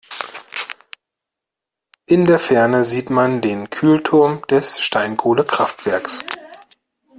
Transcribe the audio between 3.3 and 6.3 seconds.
den Kühlturm des Steinkohlekraftwerks.